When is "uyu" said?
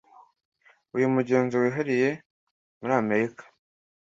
0.95-1.07